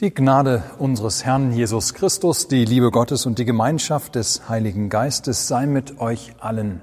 [0.00, 5.48] Die Gnade unseres Herrn Jesus Christus, die Liebe Gottes und die Gemeinschaft des Heiligen Geistes
[5.48, 6.82] sei mit euch allen.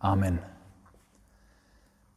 [0.00, 0.40] Amen.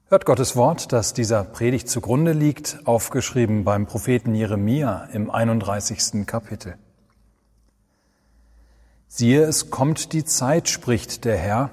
[0.07, 6.25] Hört Gottes Wort, das dieser Predigt zugrunde liegt, aufgeschrieben beim Propheten Jeremia im 31.
[6.25, 6.79] Kapitel.
[9.07, 11.69] Siehe, es kommt die Zeit, spricht der Herr,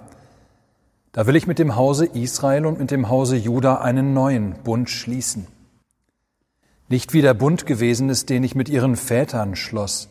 [1.12, 4.90] da will ich mit dem Hause Israel und mit dem Hause Juda einen neuen Bund
[4.90, 5.46] schließen
[6.88, 10.10] nicht wie der Bund gewesen ist, den ich mit ihren Vätern schloss,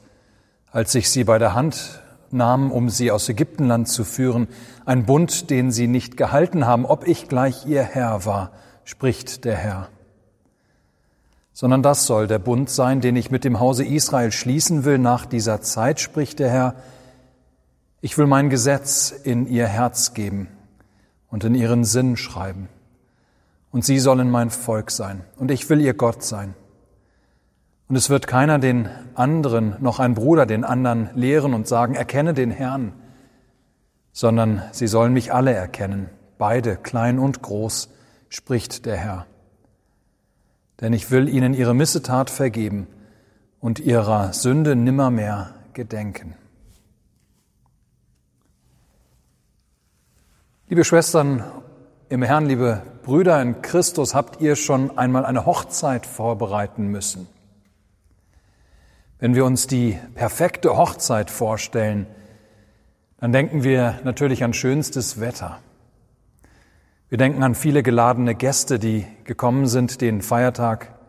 [0.71, 4.47] als ich sie bei der Hand nahm, um sie aus Ägyptenland zu führen,
[4.85, 8.51] ein Bund, den sie nicht gehalten haben, ob ich gleich ihr Herr war,
[8.83, 9.89] spricht der Herr.
[11.53, 15.27] Sondern das soll der Bund sein, den ich mit dem Hause Israel schließen will nach
[15.27, 16.75] dieser Zeit, spricht der Herr.
[18.01, 20.47] Ich will mein Gesetz in ihr Herz geben
[21.29, 22.67] und in ihren Sinn schreiben.
[23.71, 26.55] Und sie sollen mein Volk sein, und ich will ihr Gott sein.
[27.87, 32.33] Und es wird keiner den anderen, noch ein Bruder den anderen lehren und sagen, erkenne
[32.33, 32.93] den Herrn,
[34.11, 37.89] sondern sie sollen mich alle erkennen, beide, klein und groß,
[38.29, 39.25] spricht der Herr.
[40.81, 42.87] Denn ich will ihnen ihre Missetat vergeben
[43.59, 46.35] und ihrer Sünde nimmermehr gedenken.
[50.67, 51.43] Liebe Schwestern
[52.09, 57.27] im Herrn, liebe Brüder in Christus, habt ihr schon einmal eine Hochzeit vorbereiten müssen?
[59.23, 62.07] Wenn wir uns die perfekte Hochzeit vorstellen,
[63.21, 65.59] dann denken wir natürlich an schönstes Wetter.
[67.07, 70.99] Wir denken an viele geladene Gäste, die gekommen sind, den Feiertag,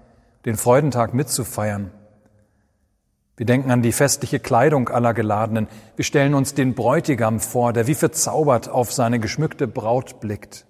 [0.44, 1.90] den Freudentag mitzufeiern.
[3.36, 5.66] Wir denken an die festliche Kleidung aller Geladenen.
[5.96, 10.66] Wir stellen uns den Bräutigam vor, der wie verzaubert auf seine geschmückte Braut blickt.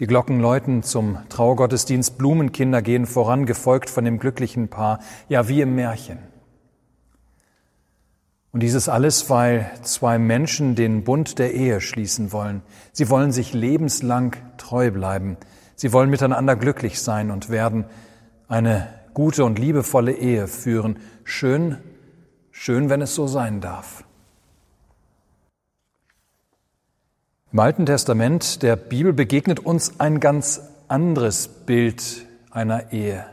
[0.00, 5.60] Die Glocken läuten zum Trauergottesdienst, Blumenkinder gehen voran, gefolgt von dem glücklichen Paar, ja wie
[5.60, 6.18] im Märchen.
[8.52, 12.62] Und dieses alles, weil zwei Menschen den Bund der Ehe schließen wollen.
[12.92, 15.36] Sie wollen sich lebenslang treu bleiben.
[15.74, 17.84] Sie wollen miteinander glücklich sein und werden
[18.46, 20.98] eine gute und liebevolle Ehe führen.
[21.24, 21.76] Schön,
[22.52, 24.04] schön, wenn es so sein darf.
[27.50, 33.24] Im Alten Testament der Bibel begegnet uns ein ganz anderes Bild einer Ehe.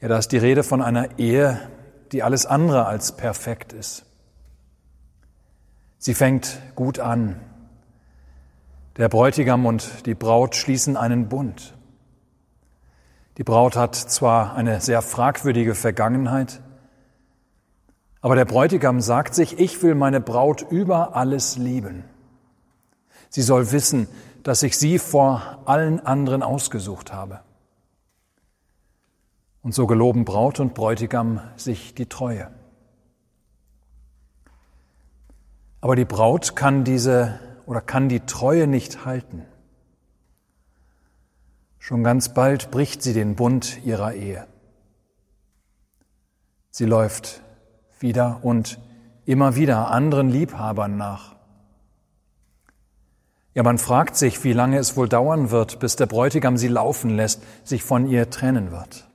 [0.00, 1.60] Ja, da ist die Rede von einer Ehe,
[2.10, 4.06] die alles andere als perfekt ist.
[5.98, 7.40] Sie fängt gut an.
[8.96, 11.74] Der Bräutigam und die Braut schließen einen Bund.
[13.38, 16.60] Die Braut hat zwar eine sehr fragwürdige Vergangenheit,
[18.20, 22.02] aber der Bräutigam sagt sich, ich will meine Braut über alles lieben.
[23.36, 24.08] Sie soll wissen,
[24.44, 27.40] dass ich sie vor allen anderen ausgesucht habe.
[29.60, 32.50] Und so geloben Braut und Bräutigam sich die Treue.
[35.82, 39.44] Aber die Braut kann diese oder kann die Treue nicht halten.
[41.78, 44.46] Schon ganz bald bricht sie den Bund ihrer Ehe.
[46.70, 47.42] Sie läuft
[48.00, 48.78] wieder und
[49.26, 51.35] immer wieder anderen Liebhabern nach.
[53.56, 57.16] Ja, man fragt sich, wie lange es wohl dauern wird, bis der Bräutigam sie laufen
[57.16, 59.08] lässt, sich von ihr trennen wird.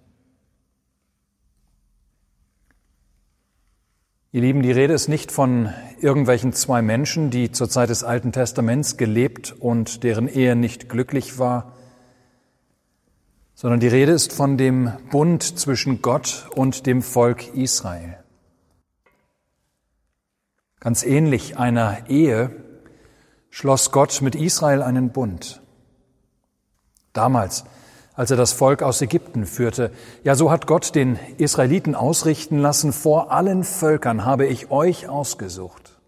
[4.32, 8.32] Ihr Lieben, die Rede ist nicht von irgendwelchen zwei Menschen, die zur Zeit des Alten
[8.32, 11.74] Testaments gelebt und deren Ehe nicht glücklich war,
[13.54, 18.18] sondern die Rede ist von dem Bund zwischen Gott und dem Volk Israel.
[20.80, 22.71] Ganz ähnlich einer Ehe,
[23.52, 25.62] schloss Gott mit Israel einen Bund.
[27.14, 27.66] Damals,
[28.16, 29.92] als er das Volk aus Ägypten führte,
[30.24, 36.00] ja so hat Gott den Israeliten ausrichten lassen, vor allen Völkern habe ich euch ausgesucht,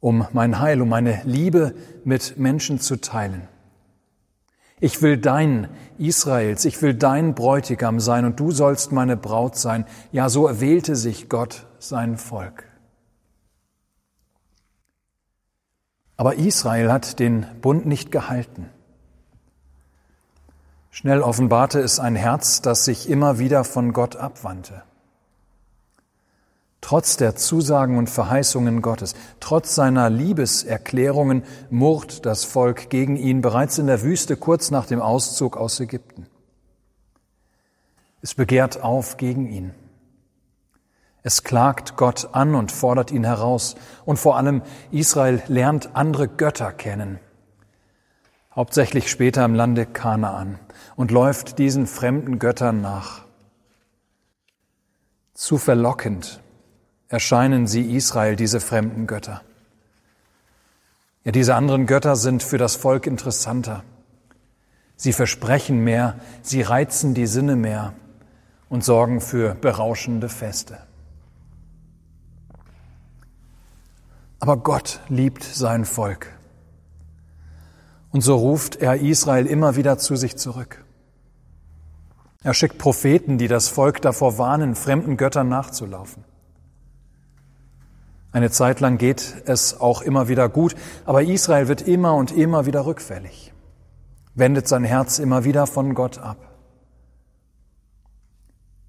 [0.00, 3.48] um mein Heil, um meine Liebe mit Menschen zu teilen.
[4.78, 9.86] Ich will dein Israels, ich will dein Bräutigam sein und du sollst meine Braut sein.
[10.12, 12.64] Ja, so erwählte sich Gott sein Volk.
[16.16, 18.70] Aber Israel hat den Bund nicht gehalten.
[20.90, 24.82] Schnell offenbarte es ein Herz, das sich immer wieder von Gott abwandte.
[26.80, 33.76] Trotz der Zusagen und Verheißungen Gottes, trotz seiner Liebeserklärungen murrt das Volk gegen ihn bereits
[33.76, 36.26] in der Wüste kurz nach dem Auszug aus Ägypten.
[38.22, 39.74] Es begehrt auf gegen ihn.
[41.26, 43.74] Es klagt Gott an und fordert ihn heraus.
[44.04, 44.62] Und vor allem
[44.92, 47.18] Israel lernt andere Götter kennen.
[48.54, 50.60] hauptsächlich später im Lande Kanaan,
[50.94, 53.24] und läuft diesen fremden Göttern nach.
[55.34, 56.40] Zu verlockend
[57.08, 59.42] erscheinen sie Israel, diese fremden Götter.
[61.24, 63.82] Ja, diese anderen Götter sind für das Volk interessanter.
[64.94, 67.94] Sie versprechen mehr, sie reizen die Sinne mehr
[68.68, 70.86] und sorgen für berauschende Feste.
[74.46, 76.28] Aber Gott liebt sein Volk.
[78.12, 80.84] Und so ruft er Israel immer wieder zu sich zurück.
[82.44, 86.22] Er schickt Propheten, die das Volk davor warnen, fremden Göttern nachzulaufen.
[88.30, 90.76] Eine Zeit lang geht es auch immer wieder gut,
[91.06, 93.52] aber Israel wird immer und immer wieder rückfällig,
[94.36, 96.52] wendet sein Herz immer wieder von Gott ab.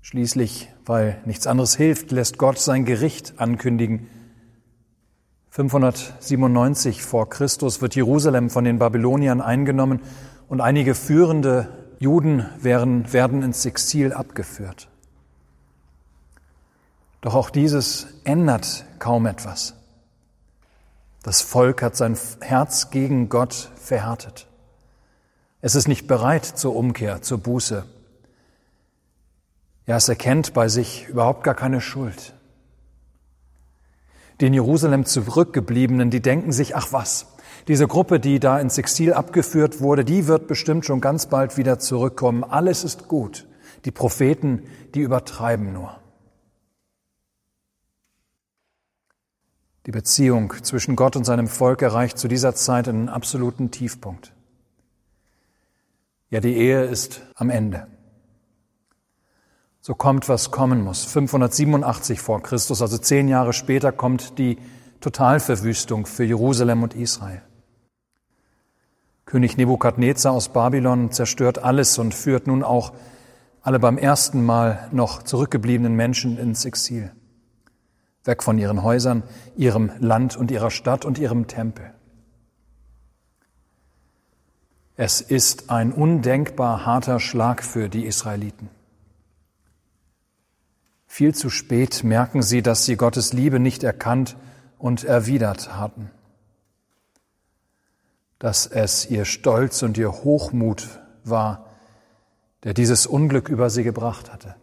[0.02, 4.08] Schließlich, weil nichts anderes hilft, lässt Gott sein Gericht ankündigen.
[5.58, 10.02] 597 vor Christus wird Jerusalem von den Babyloniern eingenommen
[10.50, 11.68] und einige führende
[11.98, 14.88] Juden werden, werden ins Exil abgeführt.
[17.22, 19.74] Doch auch dieses ändert kaum etwas.
[21.24, 24.46] Das Volk hat sein Herz gegen Gott verhärtet.
[25.62, 27.84] Es ist nicht bereit zur Umkehr, zur Buße.
[29.88, 32.37] Ja, es erkennt bei sich überhaupt gar keine Schuld.
[34.40, 37.36] Die in Jerusalem zurückgebliebenen, die denken sich, ach was,
[37.68, 41.80] diese Gruppe, die da ins Exil abgeführt wurde, die wird bestimmt schon ganz bald wieder
[41.80, 42.44] zurückkommen.
[42.44, 43.48] Alles ist gut.
[43.86, 44.64] Die Propheten,
[44.96, 46.00] die übertreiben nur.
[49.86, 54.34] Die Beziehung zwischen Gott und seinem Volk erreicht zu dieser Zeit einen absoluten Tiefpunkt.
[56.30, 57.88] Ja, die Ehe ist am Ende.
[59.88, 61.06] So kommt, was kommen muss.
[61.06, 64.58] 587 vor Christus, also zehn Jahre später, kommt die
[65.00, 67.42] Totalverwüstung für Jerusalem und Israel.
[69.26, 72.92] König Nebukadnezar aus Babylon zerstört alles und führt nun auch
[73.62, 77.14] alle beim ersten Mal noch zurückgebliebenen Menschen ins Exil.
[78.26, 79.24] Weg von ihren Häusern,
[79.56, 81.94] ihrem Land und ihrer Stadt und ihrem Tempel.
[84.98, 88.70] Es ist ein undenkbar harter Schlag für die Israeliten.
[91.08, 94.36] Viel zu spät merken sie, dass sie Gottes Liebe nicht erkannt
[94.78, 96.12] und erwidert hatten.
[98.38, 101.66] Dass es ihr Stolz und ihr Hochmut war,
[102.64, 104.56] der dieses Unglück über sie gebracht hatte.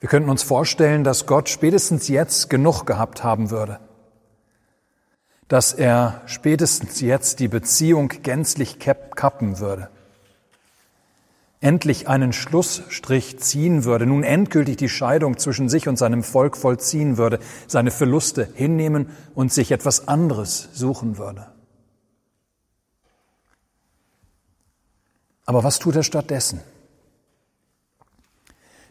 [0.00, 3.78] Wir könnten uns vorstellen, dass Gott spätestens jetzt genug gehabt haben würde,
[5.48, 9.90] dass er spätestens jetzt die Beziehung gänzlich kappen würde
[11.60, 17.16] endlich einen Schlussstrich ziehen würde, nun endgültig die Scheidung zwischen sich und seinem Volk vollziehen
[17.16, 21.46] würde, seine Verluste hinnehmen und sich etwas anderes suchen würde.
[25.46, 26.60] Aber was tut er stattdessen?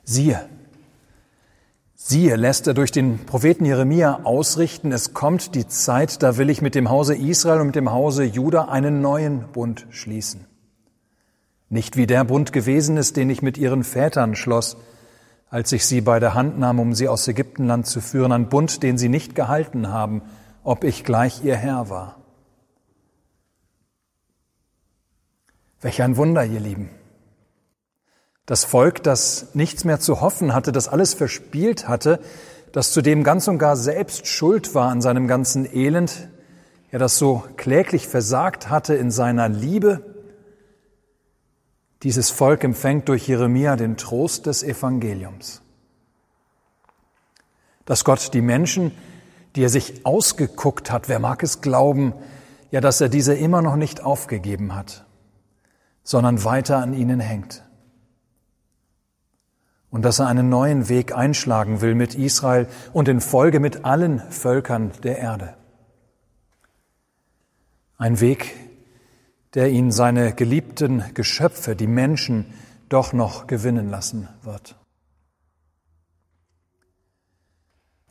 [0.03, 0.47] Siehe,
[1.95, 6.61] siehe, lässt er durch den Propheten Jeremia ausrichten, es kommt die Zeit, da will ich
[6.61, 10.47] mit dem Hause Israel und mit dem Hause Juda einen neuen Bund schließen.
[11.69, 14.77] Nicht wie der Bund gewesen ist, den ich mit ihren Vätern schloss,
[15.49, 18.83] als ich sie bei der Hand nahm, um sie aus Ägyptenland zu führen, ein Bund,
[18.83, 20.21] den sie nicht gehalten haben,
[20.63, 22.17] ob ich gleich ihr Herr war.
[25.81, 26.89] Welch ein Wunder, ihr Lieben.
[28.45, 32.19] Das Volk, das nichts mehr zu hoffen hatte, das alles verspielt hatte,
[32.71, 36.29] das zudem ganz und gar selbst schuld war an seinem ganzen Elend,
[36.91, 40.16] ja, das so kläglich versagt hatte in seiner Liebe,
[42.07, 45.61] dieses Volk empfängt durch Jeremia den Trost des Evangeliums.
[47.83, 48.93] Dass Gott die Menschen,
[49.57, 52.13] die er sich ausgeguckt hat, wer mag es glauben,
[52.71, 55.05] ja, dass er diese immer noch nicht aufgegeben hat,
[56.01, 57.65] sondern weiter an ihnen hängt.
[59.89, 64.21] Und dass er einen neuen Weg einschlagen will mit Israel und in Folge mit allen
[64.31, 65.57] Völkern der Erde.
[67.97, 68.55] Ein Weg,
[69.53, 72.45] der ihn seine geliebten Geschöpfe, die Menschen,
[72.89, 74.75] doch noch gewinnen lassen wird.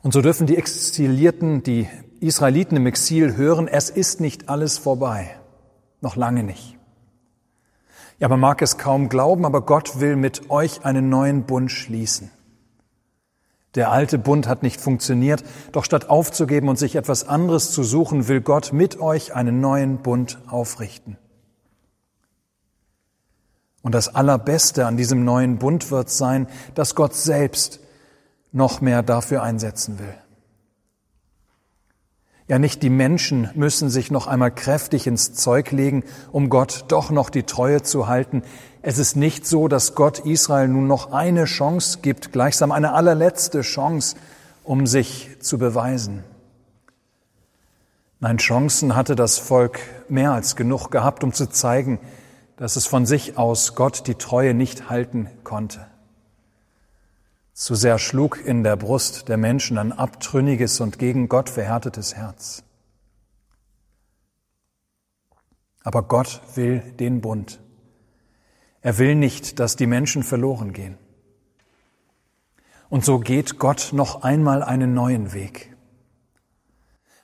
[0.01, 1.87] Und so dürfen die Exilierten, die
[2.19, 5.35] Israeliten im Exil hören, es ist nicht alles vorbei.
[6.01, 6.77] Noch lange nicht.
[8.19, 12.31] Ja, man mag es kaum glauben, aber Gott will mit euch einen neuen Bund schließen.
[13.75, 18.27] Der alte Bund hat nicht funktioniert, doch statt aufzugeben und sich etwas anderes zu suchen,
[18.27, 21.17] will Gott mit euch einen neuen Bund aufrichten.
[23.87, 27.79] Und das Allerbeste an diesem neuen Bund wird sein, dass Gott selbst
[28.51, 30.13] noch mehr dafür einsetzen will.
[32.49, 36.03] Ja, nicht die Menschen müssen sich noch einmal kräftig ins Zeug legen,
[36.33, 38.43] um Gott doch noch die Treue zu halten.
[38.81, 43.61] Es ist nicht so, dass Gott Israel nun noch eine Chance gibt, gleichsam eine allerletzte
[43.61, 44.17] Chance,
[44.65, 46.25] um sich zu beweisen.
[48.19, 49.79] Nein, Chancen hatte das Volk
[50.09, 51.99] mehr als genug gehabt, um zu zeigen,
[52.57, 55.87] dass es von sich aus Gott die Treue nicht halten konnte.
[57.53, 62.63] Zu sehr schlug in der Brust der Menschen ein abtrünniges und gegen Gott verhärtetes Herz.
[65.83, 67.61] Aber Gott will den Bund.
[68.81, 70.97] Er will nicht, dass die Menschen verloren gehen.
[72.89, 75.75] Und so geht Gott noch einmal einen neuen Weg.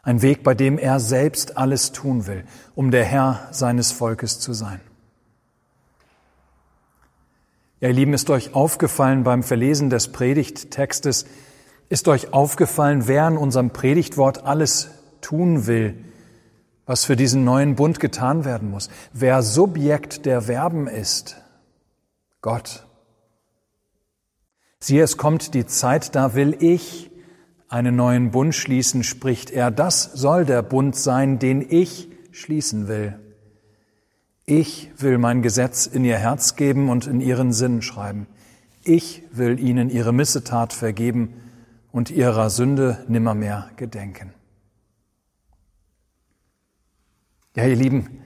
[0.02, 4.54] Ein Weg, bei dem er selbst alles tun will, um der Herr seines Volkes zu
[4.54, 4.82] sein.
[7.84, 11.26] Ja, ihr Lieben, ist euch aufgefallen beim Verlesen des Predigttextes,
[11.90, 15.94] ist euch aufgefallen, wer in unserem Predigtwort alles tun will,
[16.86, 18.90] was für diesen neuen Bund getan werden muss?
[19.12, 21.36] Wer Subjekt der Verben ist?
[22.40, 22.88] Gott.
[24.80, 27.12] Siehe, es kommt die Zeit, da will ich
[27.68, 29.72] einen neuen Bund schließen, spricht er.
[29.72, 33.20] Das soll der Bund sein, den ich schließen will.
[34.46, 38.28] Ich will mein Gesetz in ihr Herz geben und in ihren Sinn schreiben.
[38.84, 41.34] Ich will ihnen ihre Missetat vergeben
[41.94, 44.34] und ihrer Sünde nimmermehr gedenken.
[47.56, 48.20] Ja, ihr Lieben,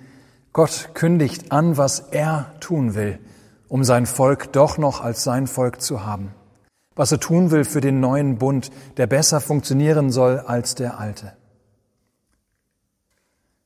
[0.53, 3.19] Gott kündigt an, was er tun will,
[3.67, 6.33] um sein Volk doch noch als sein Volk zu haben.
[6.95, 11.36] Was er tun will für den neuen Bund, der besser funktionieren soll als der alte.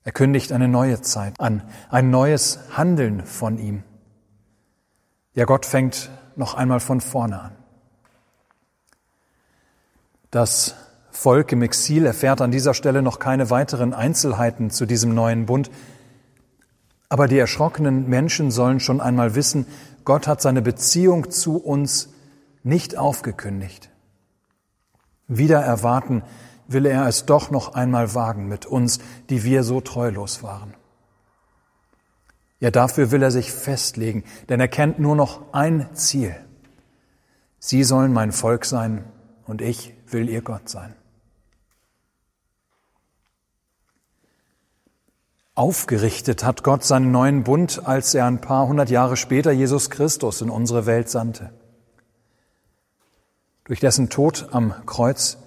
[0.03, 3.83] Er kündigt eine neue Zeit an, ein neues Handeln von ihm.
[5.33, 7.51] Ja, Gott fängt noch einmal von vorne an.
[10.31, 10.75] Das
[11.11, 15.69] Volk im Exil erfährt an dieser Stelle noch keine weiteren Einzelheiten zu diesem neuen Bund.
[17.09, 19.67] Aber die erschrockenen Menschen sollen schon einmal wissen,
[20.05, 22.09] Gott hat seine Beziehung zu uns
[22.63, 23.89] nicht aufgekündigt.
[25.27, 26.23] Wieder erwarten,
[26.73, 28.99] will er es doch noch einmal wagen mit uns,
[29.29, 30.73] die wir so treulos waren.
[32.59, 36.35] Ja, dafür will er sich festlegen, denn er kennt nur noch ein Ziel.
[37.57, 39.03] Sie sollen mein Volk sein
[39.45, 40.95] und ich will ihr Gott sein.
[45.53, 50.41] Aufgerichtet hat Gott seinen neuen Bund, als er ein paar hundert Jahre später Jesus Christus
[50.41, 51.51] in unsere Welt sandte.
[53.65, 55.37] Durch dessen Tod am Kreuz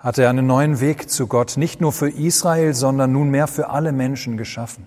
[0.00, 3.92] hat er einen neuen Weg zu Gott nicht nur für Israel, sondern nunmehr für alle
[3.92, 4.86] Menschen geschaffen.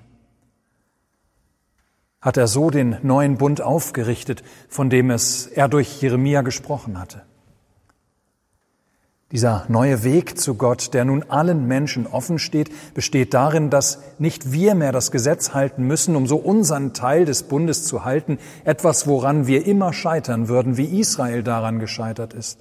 [2.20, 7.22] Hat er so den neuen Bund aufgerichtet, von dem es er durch Jeremia gesprochen hatte.
[9.32, 14.52] Dieser neue Weg zu Gott, der nun allen Menschen offen steht, besteht darin, dass nicht
[14.52, 19.08] wir mehr das Gesetz halten müssen, um so unseren Teil des Bundes zu halten, etwas,
[19.08, 22.60] woran wir immer scheitern würden, wie Israel daran gescheitert ist.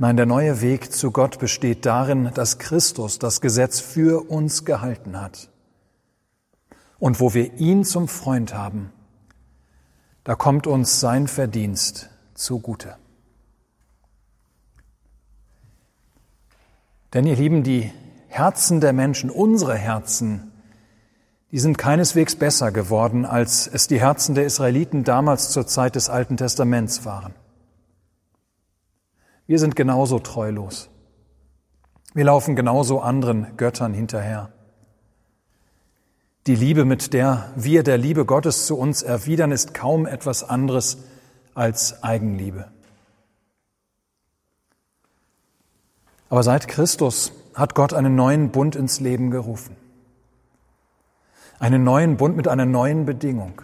[0.00, 5.20] Nein, der neue Weg zu Gott besteht darin, dass Christus das Gesetz für uns gehalten
[5.20, 5.50] hat.
[7.00, 8.92] Und wo wir ihn zum Freund haben,
[10.22, 12.96] da kommt uns sein Verdienst zugute.
[17.12, 17.90] Denn ihr Lieben, die
[18.28, 20.52] Herzen der Menschen, unsere Herzen,
[21.50, 26.08] die sind keineswegs besser geworden, als es die Herzen der Israeliten damals zur Zeit des
[26.08, 27.34] Alten Testaments waren.
[29.48, 30.90] Wir sind genauso treulos.
[32.12, 34.52] Wir laufen genauso anderen Göttern hinterher.
[36.46, 40.98] Die Liebe, mit der wir der Liebe Gottes zu uns erwidern, ist kaum etwas anderes
[41.54, 42.70] als Eigenliebe.
[46.28, 49.76] Aber seit Christus hat Gott einen neuen Bund ins Leben gerufen.
[51.58, 53.62] Einen neuen Bund mit einer neuen Bedingung.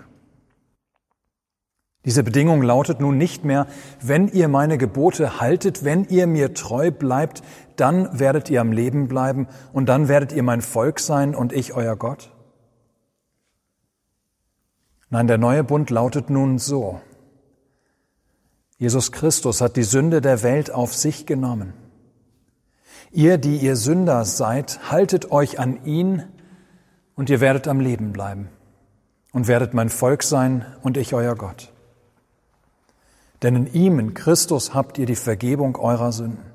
[2.04, 3.66] Diese Bedingung lautet nun nicht mehr,
[4.00, 7.42] wenn ihr meine Gebote haltet, wenn ihr mir treu bleibt,
[7.76, 11.73] dann werdet ihr am Leben bleiben und dann werdet ihr mein Volk sein und ich
[11.73, 12.30] euer Gott.
[15.08, 17.00] Nein, der neue Bund lautet nun so.
[18.76, 21.73] Jesus Christus hat die Sünde der Welt auf sich genommen.
[23.12, 26.25] Ihr, die ihr Sünder seid, haltet euch an ihn
[27.14, 28.49] und ihr werdet am Leben bleiben
[29.32, 31.74] und werdet mein Volk sein und ich euer Gott.
[33.44, 36.46] Denn in ihm, in Christus, habt ihr die Vergebung eurer Sünden.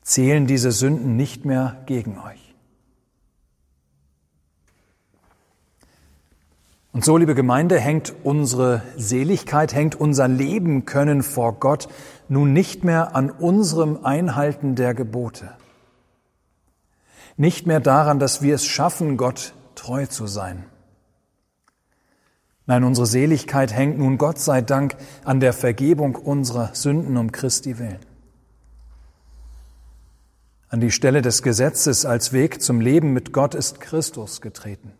[0.00, 2.54] Zählen diese Sünden nicht mehr gegen euch.
[6.94, 11.88] Und so, liebe Gemeinde, hängt unsere Seligkeit, hängt unser Leben können vor Gott
[12.30, 15.50] nun nicht mehr an unserem Einhalten der Gebote.
[17.36, 20.64] Nicht mehr daran, dass wir es schaffen, Gott treu zu sein.
[22.66, 27.78] Nein, unsere Seligkeit hängt nun Gott sei Dank an der Vergebung unserer Sünden um Christi
[27.78, 27.98] willen.
[30.68, 34.92] An die Stelle des Gesetzes als Weg zum Leben mit Gott ist Christus getreten.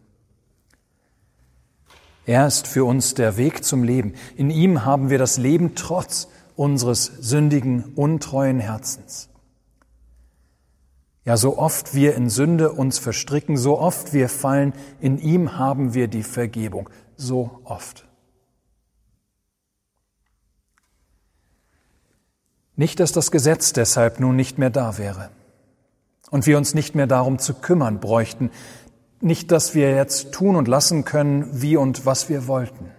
[2.27, 4.15] Er ist für uns der Weg zum Leben.
[4.37, 9.29] In ihm haben wir das Leben trotz unseres sündigen, untreuen Herzens.
[11.25, 15.95] Ja, so oft wir in Sünde uns verstricken, so oft wir fallen, in ihm haben
[15.95, 16.91] wir die Vergebung.
[17.17, 18.07] So oft.
[22.77, 25.31] Nicht, dass das Gesetz deshalb nun nicht mehr da wäre
[26.31, 28.51] und wir uns nicht mehr darum zu kümmern bräuchten,
[29.21, 32.91] nicht, dass wir jetzt tun und lassen können, wie und was wir wollten.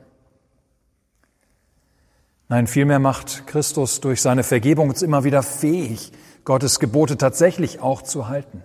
[2.48, 6.12] Nein, vielmehr macht Christus durch seine Vergebung uns immer wieder fähig,
[6.46, 8.64] Gottes Gebote tatsächlich auch zu halten.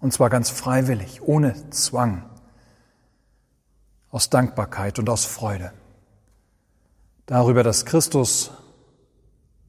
[0.00, 2.24] Und zwar ganz freiwillig, ohne Zwang,
[4.14, 5.72] aus Dankbarkeit und aus Freude.
[7.26, 8.50] Darüber, dass Christus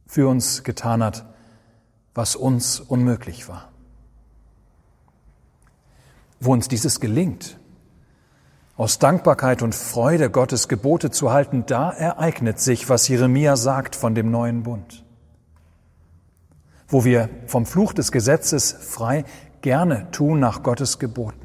[0.07, 1.25] für uns getan hat,
[2.13, 3.69] was uns unmöglich war
[6.39, 7.57] wo uns dieses gelingt,
[8.77, 14.15] aus Dankbarkeit und Freude Gottes Gebote zu halten, da ereignet sich, was Jeremia sagt von
[14.15, 15.05] dem neuen Bund.
[16.87, 19.23] Wo wir vom Fluch des Gesetzes frei
[19.61, 21.44] gerne tun nach Gottes Geboten.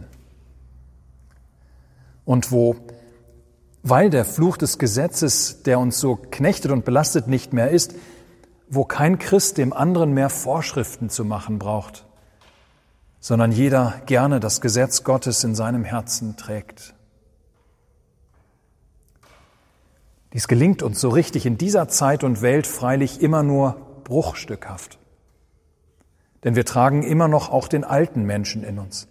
[2.24, 2.76] Und wo,
[3.82, 7.94] weil der Fluch des Gesetzes, der uns so knechtet und belastet, nicht mehr ist,
[8.68, 12.06] wo kein Christ dem anderen mehr Vorschriften zu machen braucht,
[13.18, 16.94] sondern jeder gerne das Gesetz Gottes in seinem Herzen trägt.
[20.32, 24.98] Dies gelingt uns so richtig in dieser Zeit und Welt freilich immer nur bruchstückhaft.
[26.44, 29.08] Denn wir tragen immer noch auch den alten Menschen in uns,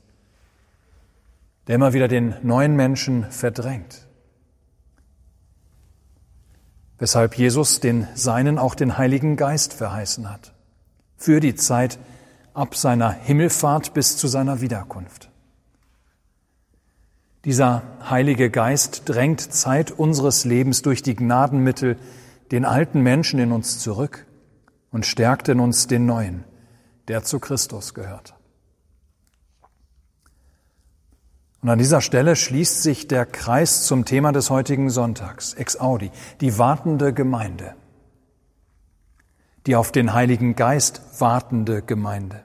[1.70, 4.08] der immer wieder den neuen Menschen verdrängt.
[6.98, 10.56] Weshalb Jesus den Seinen auch den Heiligen Geist verheißen hat.
[11.16, 12.00] Für die Zeit,
[12.56, 15.30] ab seiner Himmelfahrt bis zu seiner Wiederkunft.
[17.46, 21.98] Dieser Heilige Geist drängt Zeit unseres Lebens durch die Gnadenmittel
[22.52, 24.26] den alten Menschen in uns zurück
[24.90, 26.46] und stärkt in uns den neuen,
[27.08, 28.39] der zu Christus gehört.
[31.62, 36.10] Und an dieser Stelle schließt sich der Kreis zum Thema des heutigen Sonntags, Ex Audi,
[36.40, 37.76] die wartende Gemeinde,
[39.68, 42.44] die auf den Heiligen Geist wartende Gemeinde.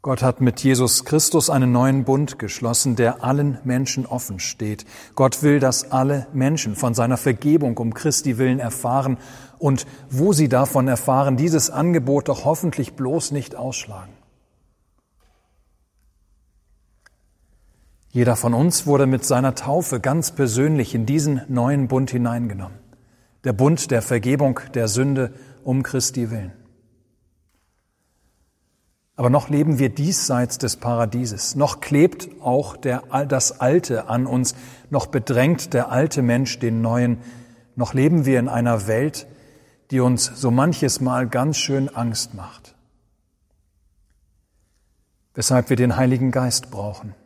[0.00, 4.84] Gott hat mit Jesus Christus einen neuen Bund geschlossen, der allen Menschen offen steht.
[5.14, 9.16] Gott will, dass alle Menschen von seiner Vergebung um Christi willen erfahren
[9.58, 14.12] und wo sie davon erfahren, dieses Angebot doch hoffentlich bloß nicht ausschlagen.
[18.14, 22.78] Jeder von uns wurde mit seiner Taufe ganz persönlich in diesen neuen Bund hineingenommen.
[23.42, 26.52] Der Bund der Vergebung der Sünde um Christi willen.
[29.16, 34.54] Aber noch leben wir diesseits des Paradieses, noch klebt auch der, das Alte an uns,
[34.90, 37.18] noch bedrängt der alte Mensch den Neuen,
[37.74, 39.26] noch leben wir in einer Welt,
[39.90, 42.76] die uns so manches Mal ganz schön Angst macht.
[45.34, 47.16] Weshalb wir den Heiligen Geist brauchen,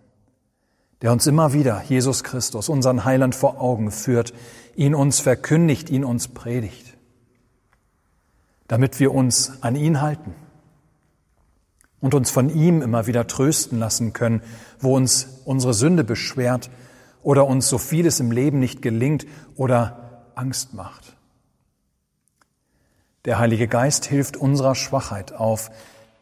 [1.02, 4.34] der uns immer wieder Jesus Christus, unseren Heiland vor Augen führt,
[4.74, 6.96] ihn uns verkündigt, ihn uns predigt,
[8.66, 10.34] damit wir uns an ihn halten
[12.00, 14.42] und uns von ihm immer wieder trösten lassen können,
[14.80, 16.70] wo uns unsere Sünde beschwert
[17.22, 21.16] oder uns so vieles im Leben nicht gelingt oder Angst macht.
[23.24, 25.70] Der Heilige Geist hilft unserer Schwachheit auf,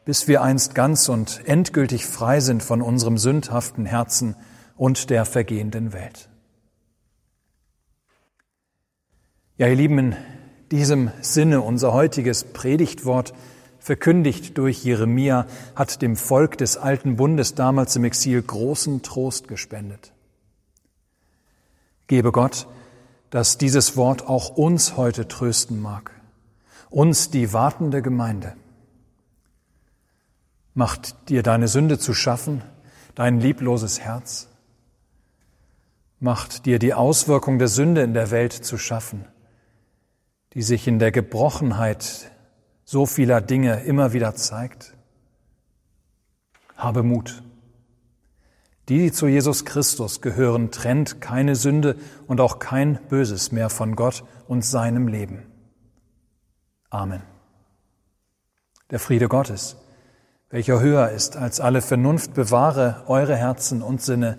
[0.05, 4.37] bis wir einst ganz und endgültig frei sind von unserem sündhaften Herzen
[4.77, 6.29] und der vergehenden Welt.
[9.59, 10.17] Ja, ihr Lieben, in
[10.71, 13.33] diesem Sinne unser heutiges Predigtwort
[13.79, 20.13] verkündigt durch Jeremia, hat dem Volk des alten Bundes damals im Exil großen Trost gespendet.
[22.07, 22.67] Gebe Gott,
[23.31, 26.11] dass dieses Wort auch uns heute trösten mag,
[26.91, 28.55] uns die wartende Gemeinde.
[30.75, 32.63] Macht dir deine Sünde zu schaffen,
[33.15, 34.49] dein liebloses Herz?
[36.19, 39.27] Macht dir die Auswirkung der Sünde in der Welt zu schaffen,
[40.55, 42.31] die sich in der Gebrochenheit
[42.85, 44.95] so vieler Dinge immer wieder zeigt.
[46.77, 47.43] Habe Mut.
[48.89, 51.97] Die, die zu Jesus Christus gehören, trennt keine Sünde
[52.29, 55.43] und auch kein Böses mehr von Gott und seinem Leben.
[56.89, 57.23] Amen.
[58.91, 59.77] Der Friede Gottes,
[60.51, 64.39] welcher höher ist als alle Vernunft, bewahre eure Herzen und Sinne